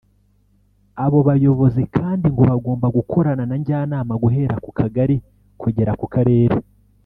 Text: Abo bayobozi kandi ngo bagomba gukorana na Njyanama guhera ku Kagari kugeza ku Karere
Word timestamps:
Abo 1.05 1.19
bayobozi 1.27 1.83
kandi 1.97 2.25
ngo 2.33 2.43
bagomba 2.51 2.87
gukorana 2.97 3.43
na 3.49 3.55
Njyanama 3.61 4.13
guhera 4.23 4.55
ku 4.65 4.69
Kagari 4.79 5.15
kugeza 5.61 5.93
ku 5.99 6.07
Karere 6.15 6.55